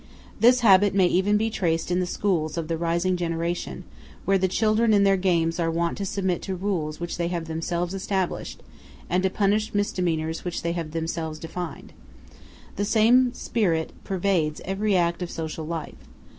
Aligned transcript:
This 0.39 0.61
habit 0.61 0.95
may 0.95 1.05
even 1.05 1.37
be 1.37 1.51
traced 1.51 1.91
in 1.91 1.99
the 1.99 2.07
schools 2.07 2.57
of 2.57 2.67
the 2.67 2.75
rising 2.75 3.15
generation, 3.15 3.83
where 4.25 4.39
the 4.39 4.47
children 4.47 4.95
in 4.95 5.03
their 5.03 5.15
games 5.15 5.59
are 5.59 5.69
wont 5.69 5.95
to 5.99 6.07
submit 6.07 6.41
to 6.41 6.55
rules 6.55 6.99
which 6.99 7.17
they 7.17 7.27
have 7.27 7.45
themselves 7.45 7.93
established, 7.93 8.63
and 9.11 9.21
to 9.21 9.29
punish 9.29 9.75
misdemeanors 9.75 10.43
which 10.43 10.63
they 10.63 10.71
have 10.71 10.89
themselves 10.89 11.37
defined. 11.37 11.93
The 12.77 12.85
same 12.85 13.31
spirit 13.35 13.93
pervades 14.03 14.59
every 14.65 14.95
act 14.97 15.21
of 15.21 15.29
social 15.29 15.67
life. 15.67 15.97